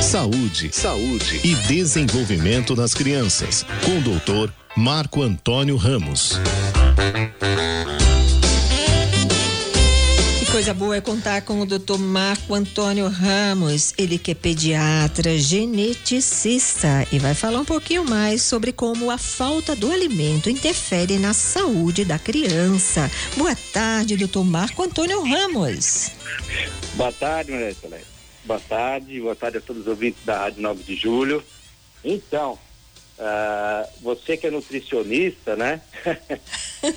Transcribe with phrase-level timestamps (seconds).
[0.00, 6.40] Saúde, saúde e desenvolvimento das crianças, com o doutor Marco Antônio Ramos.
[10.68, 11.96] Coisa boa é contar com o Dr.
[11.98, 18.70] Marco Antônio Ramos, ele que é pediatra, geneticista e vai falar um pouquinho mais sobre
[18.70, 23.10] como a falta do alimento interfere na saúde da criança.
[23.34, 24.40] Boa tarde, Dr.
[24.40, 26.10] Marco Antônio Ramos.
[26.94, 27.74] Boa tarde, Maria.
[28.44, 31.42] Boa tarde, boa tarde a todos os ouvintes da Rádio 9 de Julho.
[32.04, 32.58] Então,
[33.18, 35.80] uh, você que é nutricionista, né?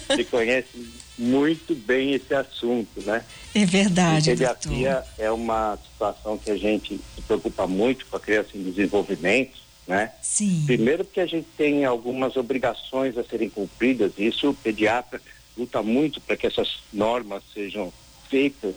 [0.08, 0.70] Você conhece
[1.18, 3.24] muito bem esse assunto, né?
[3.54, 5.10] É verdade, pediatria doutor.
[5.18, 9.58] é uma situação que a gente se preocupa muito com a criança em desenvolvimento,
[9.88, 10.12] né?
[10.22, 10.64] Sim.
[10.66, 15.20] Primeiro porque a gente tem algumas obrigações a serem cumpridas, e isso o pediatra
[15.58, 17.92] luta muito para que essas normas sejam
[18.30, 18.76] feitas,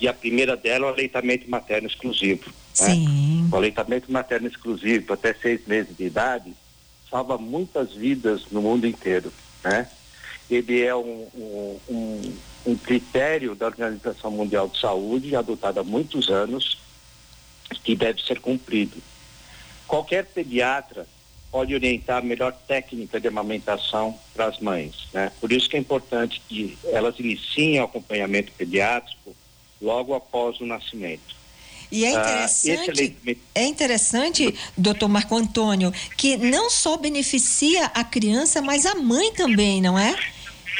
[0.00, 2.52] e a primeira dela é o aleitamento materno exclusivo.
[2.80, 2.94] Né?
[2.94, 3.48] Sim.
[3.50, 6.54] O aleitamento materno exclusivo até seis meses de idade
[7.10, 9.32] salva muitas vidas no mundo inteiro,
[9.64, 9.88] né?
[10.50, 12.36] ele é um, um, um,
[12.66, 16.78] um critério da Organização Mundial de Saúde, adotado há muitos anos,
[17.82, 18.96] que deve ser cumprido.
[19.86, 21.06] Qualquer pediatra
[21.50, 25.08] pode orientar a melhor técnica de amamentação para as mães.
[25.12, 25.32] Né?
[25.40, 29.34] Por isso que é importante que elas iniciem o acompanhamento pediátrico
[29.80, 31.34] logo após o nascimento.
[31.90, 38.02] E é ah, interessante, ah, é interessante, doutor Marco Antônio, que não só beneficia a
[38.02, 40.16] criança, mas a mãe também, não é?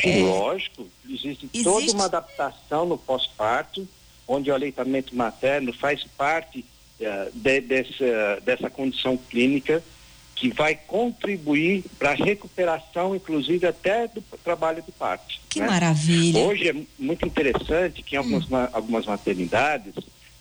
[0.02, 3.88] É, Lógico, existe, existe, toda uma adaptação no pós-parto,
[4.28, 6.64] onde o aleitamento materno faz parte
[7.00, 9.82] uh, de, dessa, dessa condição clínica
[10.34, 15.34] que vai contribuir para a recuperação, inclusive até do trabalho de parto.
[15.48, 15.66] Que né?
[15.66, 16.40] maravilha!
[16.40, 18.68] Hoje é muito interessante que em algumas, hum.
[18.72, 19.94] algumas maternidades,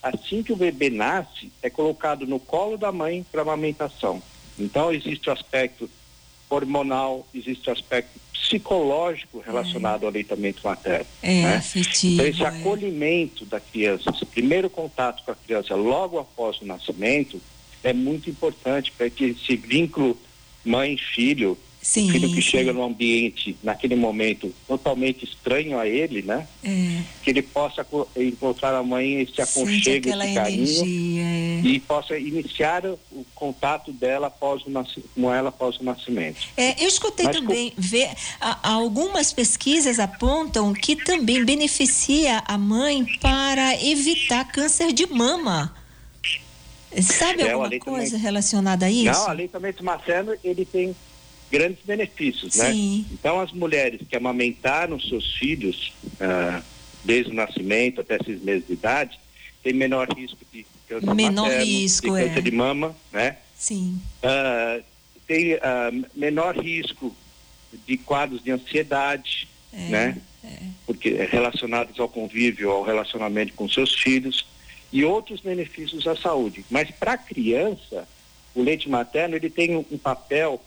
[0.09, 4.21] assim que o bebê nasce, é colocado no colo da mãe para amamentação.
[4.57, 5.89] Então existe o aspecto
[6.49, 10.05] hormonal, existe o aspecto psicológico relacionado é.
[10.05, 11.07] ao aleitamento materno.
[11.23, 11.55] É, né?
[11.55, 12.13] afetivo.
[12.13, 12.47] Então, esse é.
[12.47, 17.41] acolhimento da criança, esse primeiro contato com a criança logo após o nascimento,
[17.83, 20.17] é muito importante para que esse vínculo
[20.63, 26.47] mãe-filho Sim, o filho que chega num ambiente, naquele momento, totalmente estranho a ele, né?
[26.63, 27.03] É.
[27.21, 27.85] Que ele possa
[28.17, 31.61] encontrar a mãe esse aconchego, esse carinho energia, é.
[31.63, 34.71] e possa iniciar o contato dela após o
[35.13, 36.39] com ela após o nascimento.
[36.57, 37.79] É, eu escutei Mas, também, com...
[37.79, 38.09] ver,
[38.41, 45.71] a, algumas pesquisas apontam que também beneficia a mãe para evitar câncer de mama.
[46.99, 49.11] Sabe é, alguma coisa relacionada a isso?
[49.11, 50.95] Não, o aleitamento materno, ele tem
[51.51, 52.71] grandes benefícios, né?
[52.71, 53.05] Sim.
[53.11, 56.61] Então as mulheres que amamentaram seus filhos ah,
[57.03, 59.19] desde o nascimento até seis meses de idade
[59.63, 62.41] têm menor risco de câncer menor materno, risco, de câncer é.
[62.41, 63.37] de mama, né?
[63.57, 63.99] Sim.
[64.21, 64.79] Ah,
[65.27, 67.15] tem ah, menor risco
[67.85, 70.17] de quadros de ansiedade, É, né?
[70.43, 70.59] é.
[70.85, 74.45] Porque relacionados ao convívio, ao relacionamento com seus filhos
[74.91, 76.63] e outros benefícios à saúde.
[76.69, 78.07] Mas para a criança,
[78.53, 80.61] o leite materno ele tem um papel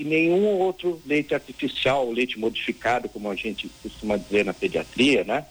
[0.00, 5.44] que nenhum outro leite artificial, leite modificado, como a gente costuma dizer na pediatria, né,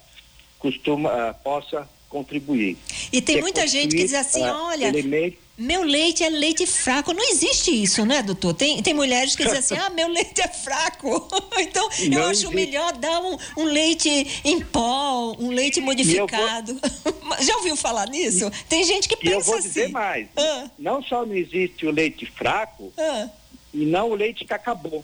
[0.57, 2.75] costuma uh, possa contribuir.
[3.13, 5.37] E tem muita gente que diz assim, uh, olha, elemento...
[5.55, 7.13] meu leite é leite fraco.
[7.13, 8.55] Não existe isso, né, doutor?
[8.55, 11.27] Tem, tem mulheres que dizem assim, ah, meu leite é fraco.
[11.59, 12.55] então, eu Não acho existe.
[12.55, 14.09] melhor dar um, um leite
[14.43, 16.73] em pó, um leite modificado.
[17.03, 17.37] Vou...
[17.45, 18.49] Já ouviu falar nisso?
[18.67, 19.91] Tem gente que pensa E eu vou dizer assim.
[19.91, 20.67] mais, Ah.
[20.79, 23.29] não só não existe o leite fraco, Ah,
[23.73, 25.03] e não o leite que acabou.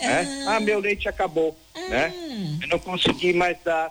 [0.00, 0.44] Né?
[0.48, 1.56] Ah, meu leite acabou.
[1.88, 2.12] Né?
[2.14, 3.90] hum, Eu não consegui mais dar,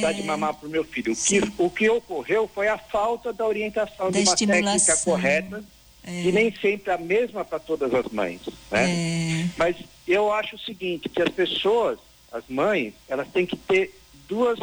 [0.00, 0.12] dar É.
[0.12, 1.12] de mamar para o meu filho.
[1.12, 1.40] O Sim.
[1.40, 5.64] que, o que ocorreu foi a falta da orientação Da de uma técnica correta,
[6.04, 6.22] É.
[6.22, 8.40] e nem sempre a mesma para todas as mães.
[8.70, 8.90] Né?
[8.90, 11.98] é, Mas eu acho o seguinte, que as pessoas,
[12.32, 14.58] as mães, elas têm que ter duas,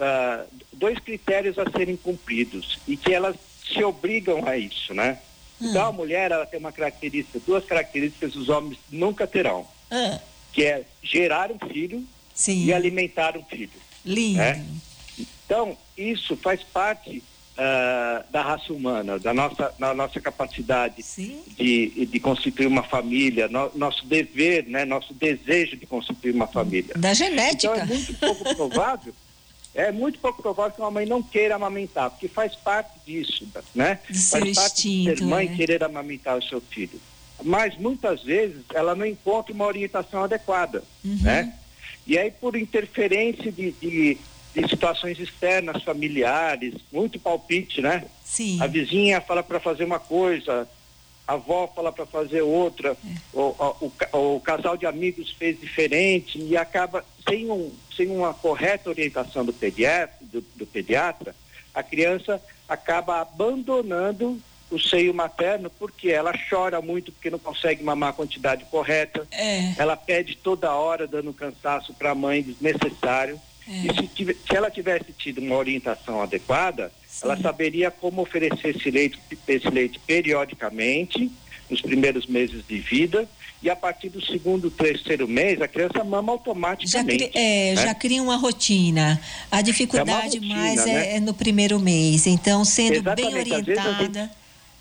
[0.00, 3.36] ah, dois critérios a serem cumpridos e que elas
[3.72, 5.18] se obrigam a isso, né?
[5.60, 10.18] Então a mulher ela tem uma característica, duas características que os homens nunca terão, ah,
[10.52, 12.04] que é gerar um filho
[12.34, 13.70] sim, e alimentar um filho.
[14.04, 14.38] lindo.
[14.38, 14.64] né?
[15.18, 17.22] Então isso faz parte
[17.56, 21.40] ah, da raça humana, da nossa, da nossa capacidade Sim.
[21.56, 26.94] de, de constituir uma família, no- nosso dever, né, nosso desejo de constituir uma família.
[26.96, 27.72] Da genética.
[27.74, 29.14] Então é muito pouco provável,
[29.74, 33.98] é muito pouco provável que uma mãe não queira amamentar, porque faz parte disso, né?
[34.08, 35.56] Do faz parte de instinto, ser mãe é.
[35.56, 37.00] querer amamentar o seu filho.
[37.42, 41.18] Mas muitas vezes ela não encontra uma orientação adequada, Uhum.
[41.22, 41.52] né?
[42.06, 44.18] E aí por interferência de, de,
[44.54, 48.04] de situações externas, familiares, muito palpite, né?
[48.24, 48.60] Sim.
[48.62, 50.68] A vizinha fala para fazer uma coisa,
[51.26, 53.16] a avó fala para fazer outra, é.
[53.32, 58.90] o, o, o, casal de amigos fez diferente e acaba sem, um, sem uma correta
[58.90, 61.34] orientação do pediatra, do, do pediatra,
[61.74, 64.40] a criança acaba abandonando
[64.70, 69.26] o seio materno porque ela chora muito porque não consegue mamar a quantidade correta.
[69.30, 69.74] É.
[69.76, 73.40] Ela pede toda hora dando cansaço para a mãe desnecessário.
[73.66, 73.72] É.
[73.72, 77.26] E se, tive, se, ela tivesse tido uma orientação adequada, Sim.
[77.26, 81.30] ela saberia como oferecer esse leite, esse leite periodicamente,
[81.70, 83.28] nos primeiros meses de vida,
[83.62, 87.30] e a partir do segundo, terceiro mês, a criança mama automaticamente.
[87.32, 87.82] Já, é, né?
[87.82, 89.18] já cria uma rotina.
[89.50, 91.16] A dificuldade é rotina, mais é, né?
[91.16, 92.26] é, no primeiro mês.
[92.26, 93.32] Então, sendo Exatamente.
[93.32, 94.20] bem orientada.
[94.22, 94.30] Gente...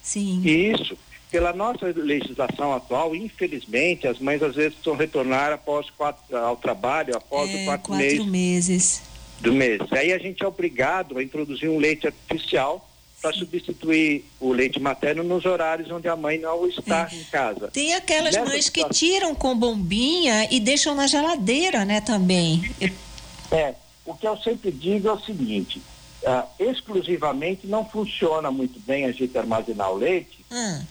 [0.02, 0.42] Sim.
[0.44, 0.98] Isso
[1.32, 7.18] pela nossa legislação atual, infelizmente, as mães às vezes precisam retornar após quatro, ao trabalho,
[7.18, 9.13] após é, quatro, quatro meses, meses
[9.44, 9.82] do mês.
[9.92, 12.90] Aí a gente é obrigado a introduzir um leite artificial
[13.22, 17.16] para substituir o leite materno nos horários onde a mãe não está é.
[17.16, 17.70] em casa.
[17.70, 18.90] Tem aquelas Nessa mães situação...
[18.90, 22.70] que tiram com bombinha e deixam na geladeira, né, também.
[23.52, 23.76] É,
[24.06, 25.82] o que eu sempre digo é o seguinte,
[26.24, 30.82] uh, exclusivamente não funciona muito bem a gente armazenar o leite, hum.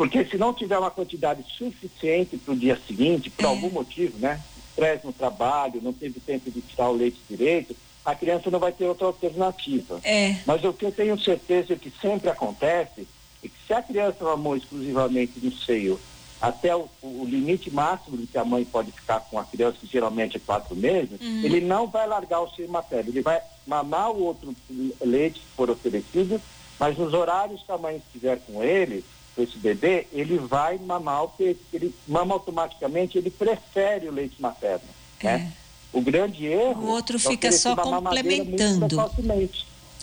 [0.00, 3.48] Porque se não tiver uma quantidade suficiente para o dia seguinte, por é.
[3.48, 4.40] algum motivo, né?
[4.70, 7.76] Estresse no trabalho, não teve tempo de tirar o leite direito,
[8.10, 10.00] a criança não vai ter outra alternativa.
[10.02, 10.36] É.
[10.44, 13.06] Mas o que eu tenho certeza que sempre acontece
[13.42, 15.98] é que se a criança mamou exclusivamente no seio
[16.40, 19.86] até o, o, limite máximo de que a mãe pode ficar com a criança, que
[19.86, 21.42] geralmente é quatro meses, uhum.
[21.44, 24.56] ele não vai largar o seio materno, ele vai mamar o outro
[25.02, 26.40] leite que for oferecido,
[26.78, 29.04] mas nos horários que a mãe estiver com ele,
[29.36, 34.88] esse bebê, ele vai mamar o peito, ele mama automaticamente, ele prefere o leite materno,
[35.20, 35.24] é.
[35.24, 35.52] né?
[35.92, 36.82] O grande erro...
[36.82, 38.96] O outro é fica só complementando.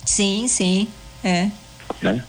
[0.06, 0.88] Sim, sim,
[1.24, 1.50] é.
[2.02, 2.26] Né?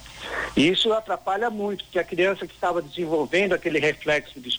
[0.56, 4.50] Isso atrapalha muito, porque a criança que estava desenvolvendo aquele reflexo de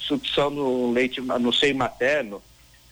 [0.00, 2.42] sucção no leite, no seio materno,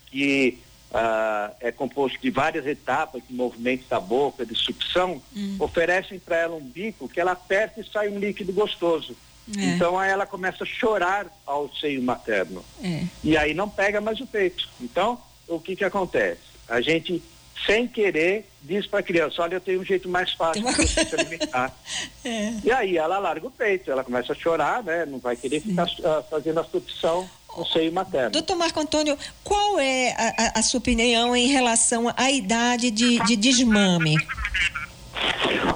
[0.06, 0.58] que
[0.92, 5.56] uh, é composto de várias etapas de movimentos da boca, de sucção, hum.
[5.58, 9.16] oferecem para ela um bico que ela aperta e sai um líquido gostoso.
[9.56, 9.64] É.
[9.64, 12.64] Então aí ela começa a chorar ao seio materno.
[12.82, 13.04] É.
[13.24, 14.68] E aí não pega mais o peito.
[14.80, 16.40] Então, o que que acontece?
[16.68, 17.22] A gente,
[17.66, 21.04] sem querer, diz para a criança, olha, eu tenho um jeito mais fácil de você
[21.04, 21.74] se alimentar.
[22.24, 22.52] É.
[22.62, 25.04] E aí ela larga o peito, ela começa a chorar, né?
[25.04, 25.70] Não vai querer Sim.
[25.70, 28.30] ficar uh, fazendo a sucção no seio materno.
[28.30, 33.34] Doutor Marco Antônio, qual é a, a, sua opinião em relação à idade de, de
[33.34, 34.16] desmame?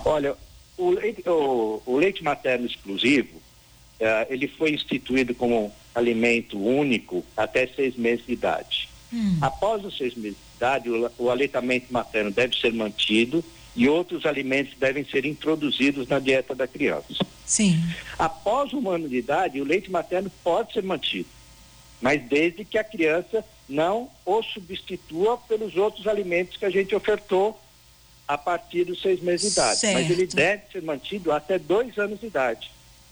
[0.04, 0.36] Olha,
[0.78, 7.66] o leite, o, o leite materno exclusivo, uh, ele foi instituído como alimento único até
[7.66, 8.88] seis meses de idade.
[9.16, 9.38] Hum.
[9.40, 14.26] Após os seis meses de idade, o, o aleitamento materno deve ser mantido e outros
[14.26, 17.14] alimentos devem ser introduzidos na dieta da criança.
[17.44, 17.80] Sim.
[18.18, 21.28] Após um ano de idade, o leite materno pode ser mantido
[22.00, 27.60] mas desde que a criança não o substitua pelos outros alimentos que a gente ofertou
[28.28, 29.78] a partir dos seis meses de idade.
[29.78, 29.94] Certo.
[29.94, 32.70] Mas ele deve ser mantido até dois anos de idade.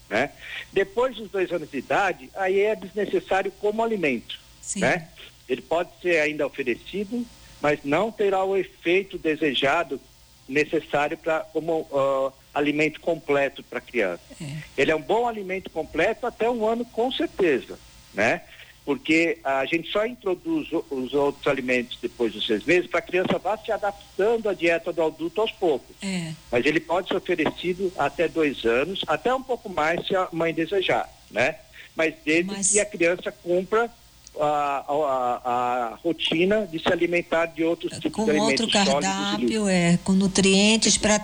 [0.09, 0.31] Né?
[0.71, 4.39] Depois dos dois anos de idade, aí é desnecessário como alimento.
[4.61, 4.81] Sim.
[4.81, 5.07] Né?
[5.47, 7.25] Ele pode ser ainda oferecido,
[7.61, 9.99] mas não terá o efeito desejado
[10.47, 14.21] necessário para como uh, alimento completo para a criança.
[14.41, 14.57] É.
[14.77, 17.79] Ele é um bom alimento completo até um ano, com certeza,
[18.13, 18.41] né?
[18.85, 23.39] porque a gente só introduz os outros alimentos depois dos seis meses para a criança
[23.39, 25.95] vá se adaptando à dieta do adulto aos poucos.
[26.03, 26.33] É.
[26.51, 30.53] Mas ele pode ser oferecido até dois anos, até um pouco mais se a mãe
[30.53, 31.55] desejar, né?
[31.95, 32.71] Mas desde Mas...
[32.71, 33.89] que a criança cumpra
[34.39, 39.67] a, a, a, rotina de se alimentar de outros tipos com de alimentos outro cardápio,
[39.67, 41.21] é, com nutrientes para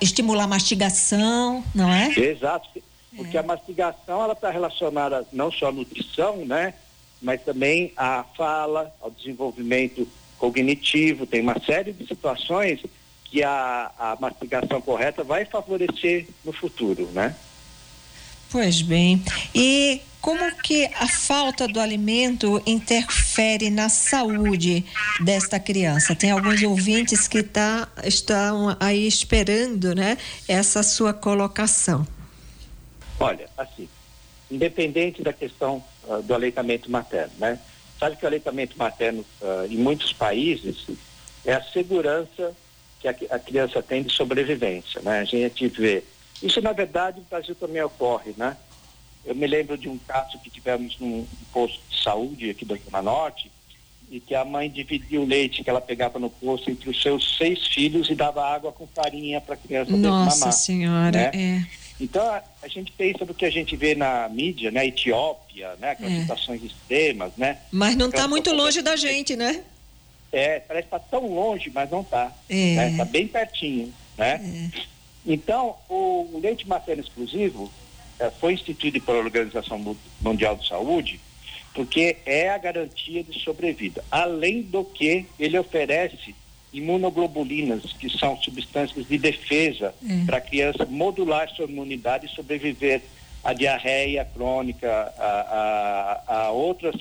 [0.00, 2.08] estimular a mastigação, não é?
[2.18, 2.68] Exato,
[3.16, 3.40] porque é.
[3.40, 6.74] a mastigação ela está relacionada não só à nutrição, né?
[7.24, 10.06] mas também à fala, ao desenvolvimento
[10.38, 11.26] cognitivo.
[11.26, 12.80] Tem uma série de situações
[13.24, 17.34] que a, a mastigação correta vai favorecer no futuro, né?
[18.54, 19.20] Pois bem.
[19.52, 24.84] E como que a falta do alimento interfere na saúde
[25.18, 26.14] desta criança?
[26.14, 32.06] Tem alguns ouvintes que tá, estão aí esperando, né, essa sua colocação.
[33.18, 33.88] Olha, assim,
[34.48, 37.58] independente da questão uh, do aleitamento materno, né?
[37.98, 40.86] Sabe que o aleitamento materno uh, em muitos países
[41.44, 42.54] é a segurança
[43.00, 45.18] que a, a, criança tem de sobrevivência, né?
[45.18, 46.04] A gente vê.
[46.42, 48.56] Isso, na verdade, no Brasil também ocorre, né?
[49.24, 53.00] Eu me lembro de um caso que tivemos num posto de saúde aqui da Zona
[53.00, 53.50] Norte
[54.10, 57.36] e que a mãe dividia o leite que ela pegava no poço entre os seus
[57.38, 60.52] seis filhos e dava água com farinha para a criança Nossa mamar.
[60.52, 61.30] senhora, né?
[61.34, 61.66] é.
[62.00, 64.86] Então a, a, gente pensa no que a gente vê na mídia, né?
[64.86, 65.94] Etiópia, né?
[65.94, 66.20] Com é.
[66.20, 67.58] situações extremas, né?
[67.70, 69.62] Mas não está muito longe da gente, né?
[70.32, 72.32] É, parece que está tão longe, mas não está.
[72.48, 72.90] Está é.
[72.90, 73.04] né?
[73.04, 74.70] bem pertinho, né?
[74.74, 74.93] É.
[75.26, 77.70] Então, o leite materno exclusivo
[78.18, 81.20] é, foi instituído pela Organização Mundial de Saúde
[81.74, 84.02] porque é a garantia de sobrevida.
[84.10, 86.34] Além do que ele oferece
[86.72, 90.24] imunoglobulinas, que são substâncias de defesa é.
[90.24, 93.02] para a criança modular sua imunidade e sobreviver
[93.44, 96.94] à diarreia crônica, a, a, a outras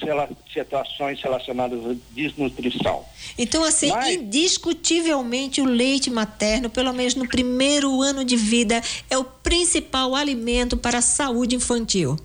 [0.52, 3.06] situações relacionadas à desnutrição.
[3.38, 9.18] Então, assim, Mas, indiscutivelmente o leite materno, pelo menos no primeiro ano de vida, é
[9.18, 12.18] o principal alimento para a saúde infantil.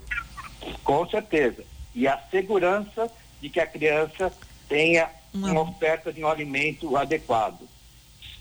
[0.83, 1.65] Com certeza.
[1.95, 3.11] E a segurança
[3.41, 4.33] de que a criança
[4.69, 7.69] tenha uma, uma oferta de um alimento adequado.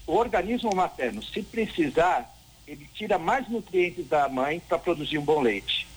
[0.08, 2.34] O organismo materno, se precisar,
[2.68, 5.88] ele tira mais nutrientes da mãe para produzir um bom leite.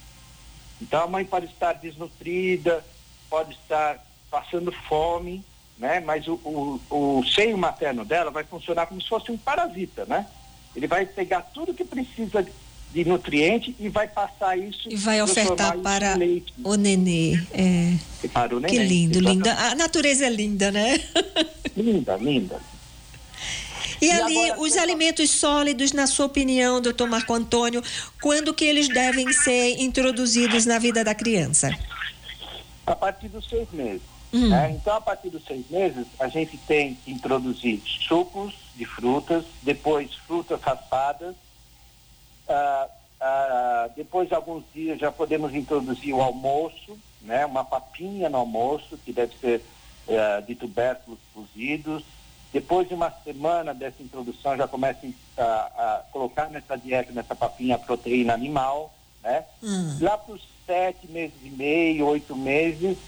[0.81, 2.85] Então a mãe pode estar desnutrida,
[3.29, 5.45] pode estar passando fome,
[5.77, 6.01] né?
[6.01, 6.81] Mas o, o,
[7.19, 10.27] o seio materno dela vai funcionar como se fosse um parasita, né?
[10.75, 12.47] Ele vai pegar tudo que precisa
[12.93, 16.17] de nutriente e vai passar isso e vai ofertar para
[16.65, 17.39] o nenê.
[17.53, 18.29] É.
[18.33, 18.73] Para o nenê.
[18.73, 19.37] Que lindo, Exatamente.
[19.37, 19.55] linda.
[19.55, 21.01] A natureza é linda, né?
[21.77, 22.61] linda, linda.
[24.01, 27.83] E, e ali, agora, os alimentos sólidos, na sua opinião, doutor Marco Antônio,
[28.21, 31.71] quando que eles devem ser introduzidos na vida da criança?
[32.87, 34.03] A partir dos seis meses.
[34.33, 34.49] Hum.
[34.49, 34.71] Né?
[34.71, 40.15] Então, a partir dos seis meses, a gente tem que introduzir sucos de frutas, depois
[40.15, 41.35] frutas raspadas,
[42.49, 42.89] ah,
[43.21, 47.45] ah, depois de alguns dias já podemos introduzir o almoço, né?
[47.45, 49.63] Uma papinha no almoço, que deve ser
[50.09, 52.03] ah, de tubérculos cozidos.
[52.53, 55.07] Depois de uma semana dessa introdução, já começa
[55.39, 58.93] a, a colocar nessa dieta, nessa papinha, a proteína animal,
[59.23, 59.45] né?
[59.63, 59.99] Hum.
[60.01, 62.99] Lá para os sete meses e meio, oito meses,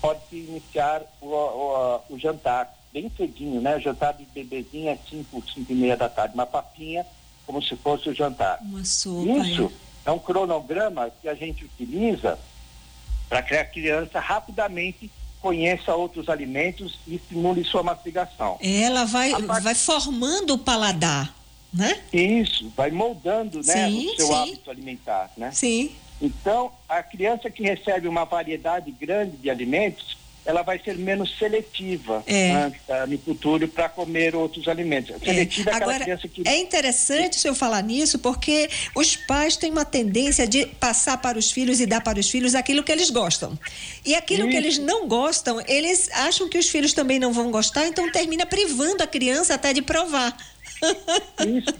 [0.00, 3.76] pode-se iniciar o, o, o, jantar, bem cedinho, né?
[3.76, 7.04] O jantar de bebezinho é cinco, cinco e meia da tarde, uma papinha
[7.46, 8.58] como se fosse o jantar.
[8.60, 9.72] Uma sopa, Isso
[10.04, 10.10] é.
[10.10, 12.38] é um cronograma que a gente utiliza
[13.28, 15.10] para que a criança rapidamente
[15.46, 18.58] conheça outros alimentos e estimule sua mastigação.
[18.60, 19.62] Ela vai, part...
[19.62, 21.32] vai formando o paladar,
[21.72, 22.00] né?
[22.12, 24.34] Isso, vai moldando né, sim, o seu sim.
[24.34, 25.52] hábito alimentar, né?
[25.52, 25.92] Sim.
[26.20, 32.22] Então, a criança que recebe uma variedade grande de alimentos, ela vai ser menos seletiva
[32.26, 32.52] é.
[32.52, 32.72] né,
[33.08, 35.16] no futuro para comer outros alimentos.
[35.16, 35.18] É.
[35.18, 36.42] Seletiva é, Agora, criança que.
[36.46, 41.36] É interessante o senhor falar nisso, porque os pais têm uma tendência de passar para
[41.36, 43.58] os filhos e dar para os filhos aquilo que eles gostam.
[44.04, 44.50] E aquilo Isso.
[44.50, 48.46] que eles não gostam, eles acham que os filhos também não vão gostar, então termina
[48.46, 50.36] privando a criança até de provar.
[51.44, 51.74] Isso.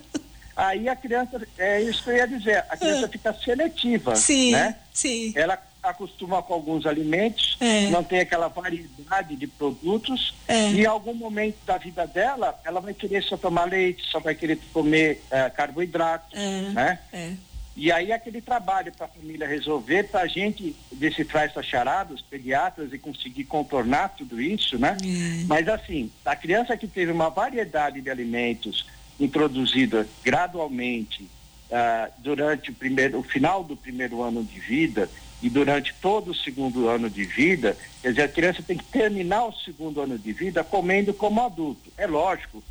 [0.57, 3.09] Aí a criança, é isso que eu ia dizer, a criança ah.
[3.11, 4.17] fica seletiva.
[4.17, 4.77] Sim, né?
[4.93, 5.33] sim.
[5.37, 5.57] Ela
[5.91, 7.89] acostuma com alguns alimentos, é.
[7.91, 10.71] não tem aquela variedade de produtos, é.
[10.71, 14.35] e em algum momento da vida dela, ela vai querer só tomar leite, só vai
[14.35, 16.37] querer comer é, carboidrato,
[16.73, 16.99] né?
[17.13, 17.33] É.
[17.77, 22.91] E aí aquele trabalho para a família resolver, para a gente decifrar essas charadas, pediatras,
[22.91, 24.97] e conseguir contornar tudo isso, né?
[25.05, 25.45] É.
[25.47, 28.87] Mas assim, a criança que teve uma variedade de alimentos
[29.21, 31.29] introduzida gradualmente
[31.71, 35.11] uh, durante o primeiro, o final do primeiro ano de vida,
[35.43, 39.47] e durante todo o segundo ano de vida, quer dizer, a criança tem que terminar
[39.47, 41.93] o segundo ano de vida comendo como adulto.
[41.97, 42.63] É lógico,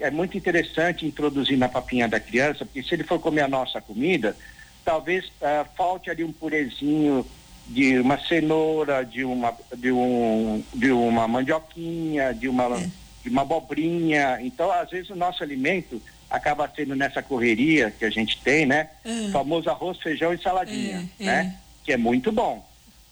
[0.00, 3.80] é muito interessante introduzir na papinha da criança, porque se ele for comer a nossa
[3.80, 4.36] comida,
[4.84, 7.26] talvez uh, falte ali um purezinho
[7.66, 12.88] de uma cenoura, de uma, de um, de uma mandioquinha, de uma, é.
[13.22, 14.38] de uma abobrinha.
[14.40, 18.88] Então, às vezes, o nosso alimento acaba sendo nessa correria que a gente tem, né?
[19.04, 19.10] É.
[19.28, 21.56] O famoso arroz, feijão e saladinha, é, né?
[21.84, 22.66] Que é muito bom.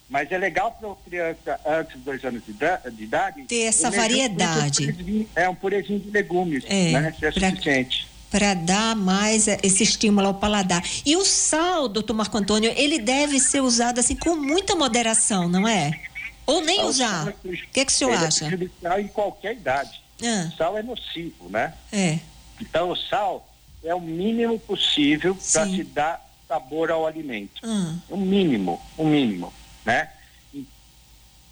[0.09, 3.91] Mas é legal para a criança antes dos dois anos de, de idade ter essa
[3.91, 5.29] variedade.
[5.37, 7.15] é um purezinho de legumes, é, né?
[7.15, 7.51] Isso é pra...
[7.51, 10.83] suficiente para dar mais esse estímulo ao paladar.
[11.05, 15.67] E o sal, doutor Marco Antônio, ele deve ser usado assim com muita moderação, não
[15.67, 16.01] é?
[16.47, 17.27] Ou nem usar?
[17.27, 18.47] É o que, que o senhor é acha?
[18.47, 20.01] É em qualquer idade.
[20.23, 20.49] Ah.
[20.53, 21.75] O sal é nocivo, né?
[21.93, 22.19] É.
[22.61, 23.49] Então o sal
[23.83, 27.65] é o mínimo possível para se dar sabor ao alimento.
[27.65, 27.97] Hum.
[28.09, 29.53] O mínimo, o mínimo,
[29.85, 30.11] né?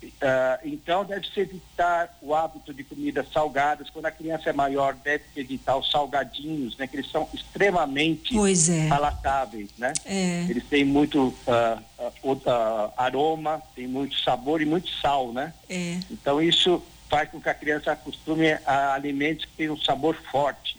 [0.00, 3.90] Uh, então deve-se evitar o hábito de comidas salgadas.
[3.90, 6.86] Quando a criança é maior, deve evitar os salgadinhos, né?
[6.86, 8.88] Que eles são extremamente é.
[8.88, 9.92] palatáveis, né?
[10.04, 10.46] É.
[10.48, 15.52] Eles têm muito uh, uh, aroma, tem muito sabor e muito sal, né?
[15.68, 15.98] É.
[16.10, 20.77] Então isso faz com que a criança acostume a alimentos que têm um sabor forte.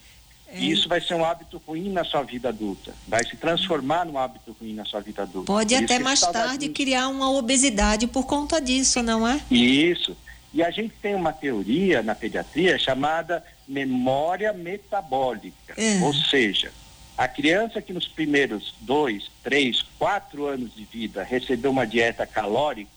[0.54, 0.60] É.
[0.60, 2.94] E isso vai ser um hábito ruim na sua vida adulta.
[3.08, 5.52] Vai se transformar num hábito ruim na sua vida adulta.
[5.52, 9.40] Pode até mais tarde criar uma obesidade por conta disso, não é?
[9.52, 10.16] Isso.
[10.54, 15.76] E a gente tem uma teoria na pediatria chamada memória metabólica.
[15.78, 16.00] É.
[16.04, 16.72] Ou seja,
[17.16, 22.90] a criança que nos primeiros dois, três, quatro anos de vida recebeu uma dieta calórica,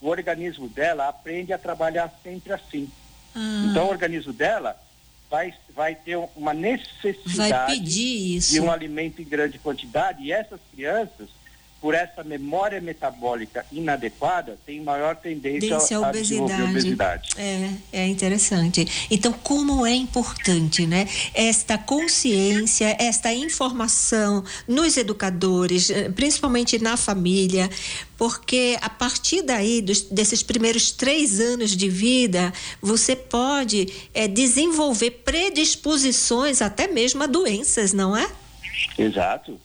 [0.00, 2.88] o organismo dela aprende a trabalhar sempre assim.
[3.34, 3.66] Ah.
[3.68, 4.80] Então, o organismo dela
[5.30, 10.22] vai, vai ter uma necessidade de um alimento em grande quantidade.
[10.24, 11.28] E essas crianças
[11.80, 17.30] por essa memória metabólica inadequada, tem maior tendência a, a desenvolver obesidade.
[17.36, 18.86] É, é interessante.
[19.08, 21.06] Então, como é importante, né?
[21.32, 27.70] Esta consciência, esta informação nos educadores, eh, principalmente na família,
[28.16, 35.10] porque a partir daí, dos, desses primeiros três anos de vida, você pode é, desenvolver
[35.22, 38.28] predisposições até mesmo a doenças, não é?
[38.98, 39.60] Exato,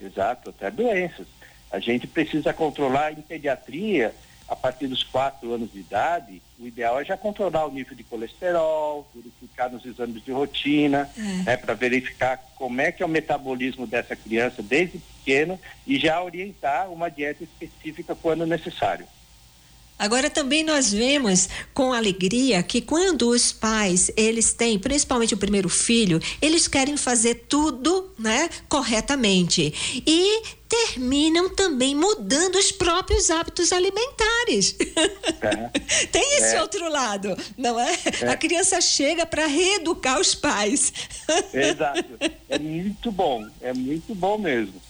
[0.00, 1.26] exato, até doenças.
[1.70, 4.14] A gente precisa controlar em pediatria,
[4.48, 8.02] a partir dos quatro anos de idade, o ideal é já controlar o nível de
[8.02, 11.22] colesterol, verificar nos exames de rotina, é.
[11.44, 16.22] né, para verificar como é que é o metabolismo dessa criança desde pequeno e já
[16.22, 19.06] orientar uma dieta específica quando necessário.
[19.98, 25.68] Agora também nós vemos com alegria que quando os pais, eles têm, principalmente o primeiro
[25.68, 30.02] filho, eles querem fazer tudo, né, corretamente.
[30.06, 34.76] E terminam também mudando os próprios hábitos alimentares.
[35.40, 36.06] É.
[36.12, 36.62] Tem esse é.
[36.62, 37.92] outro lado, não é?
[38.20, 38.28] é.
[38.28, 40.92] A criança chega para reeducar os pais.
[41.52, 42.04] Exato.
[42.48, 44.80] É muito bom, é muito bom mesmo.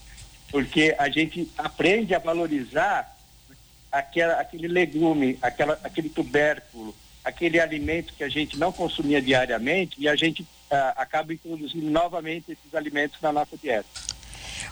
[0.50, 3.17] Porque a gente aprende a valorizar
[3.90, 10.08] aquela, aquele legume, aquela, aquele tubérculo, aquele alimento que a gente não consumia diariamente e
[10.08, 13.88] a gente ah, acaba introduzindo novamente esses alimentos na nossa dieta.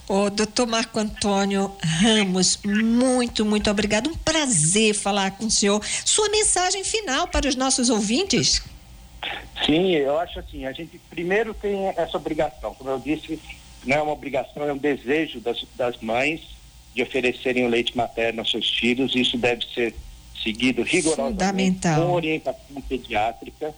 [0.08, 4.08] O doutor Marco Antônio Ramos, muito, muito obrigado.
[4.08, 5.84] Um prazer falar com o senhor.
[6.04, 8.62] Sua mensagem final para os nossos ouvintes?
[9.64, 13.40] Sim, eu acho assim, a gente primeiro tem essa obrigação, como eu disse,
[13.84, 16.55] não é uma obrigação, é um desejo das, das mães
[16.96, 19.14] de oferecerem o leite materno aos seus filhos.
[19.14, 19.94] Isso deve ser
[20.42, 23.74] seguido rigorosamente com orientação pediátrica.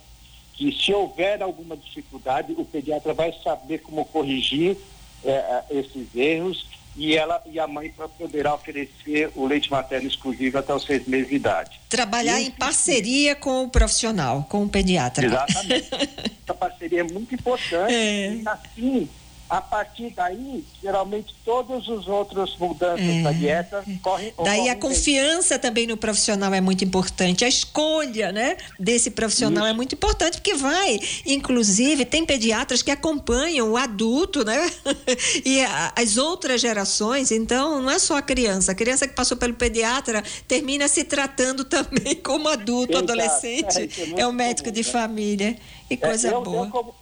[0.54, 4.76] Que se houver alguma dificuldade, o pediatra vai saber como corrigir
[5.24, 10.58] é, é esses erros e ela e a mãe poderá oferecer o leite materno exclusivo
[10.58, 11.80] até os seis meses de idade.
[11.88, 15.26] Trabalhar em parceria com o profissional, com o pediatra.
[15.26, 15.88] Exatamente.
[16.42, 18.34] Essa parceria é muito importante é.
[18.34, 19.08] e assim
[19.48, 24.32] a partir daí, geralmente todos os outros mudanças é, da dieta correm.
[24.44, 25.60] Daí a confiança bem.
[25.60, 27.44] também no profissional é muito importante.
[27.44, 29.72] A escolha, né, desse profissional Isso.
[29.72, 34.70] é muito importante porque vai, inclusive, tem pediatras que acompanham o adulto, né,
[35.44, 37.30] e a, as outras gerações.
[37.30, 38.72] Então, não é só a criança.
[38.72, 43.12] A criança que passou pelo pediatra termina se tratando também como adulto, Exato.
[43.12, 43.78] adolescente.
[43.78, 44.92] É, é, é o médico comum, de né?
[44.92, 45.56] família.
[45.88, 46.66] E coisa é, eu, boa.
[46.66, 46.94] Eu como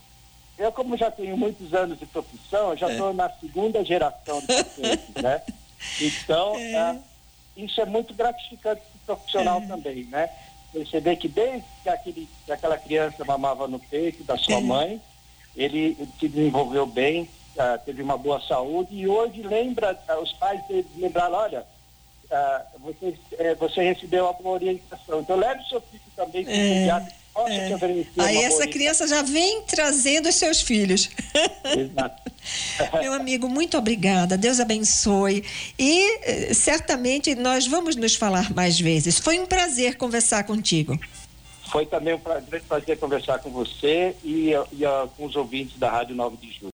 [0.59, 3.13] eu, como já tenho muitos anos de profissão, já estou é.
[3.13, 5.43] na segunda geração de pacientes, né?
[6.01, 6.73] Então, é.
[6.73, 6.99] É,
[7.59, 9.67] isso é muito gratificante para o profissional é.
[9.67, 10.31] também, né?
[10.73, 14.61] Perceber que desde que, aquele, que aquela criança mamava no peito da sua é.
[14.61, 15.03] mãe,
[15.55, 20.67] ele, se desenvolveu bem, uh, teve uma boa saúde e hoje lembra, uh, os pais
[20.67, 21.67] deles lembraram, olha,
[22.81, 25.21] você, eh, você recebeu a boa orientação.
[25.21, 27.13] Então leve o seu filho também para o pediatra
[27.49, 27.77] é.
[28.19, 31.11] Aí essa criança já vem trazendo os seus filhos.
[31.65, 32.33] Exato.
[33.01, 34.37] Meu amigo, muito obrigada.
[34.39, 35.45] Deus abençoe.
[35.79, 39.19] E eh, certamente nós vamos nos falar mais vezes.
[39.19, 40.99] Foi um prazer conversar contigo.
[41.71, 44.83] Foi também um prazer, prazer conversar com você e, e
[45.17, 46.57] com os ouvintes da Rádio 9 de Julho.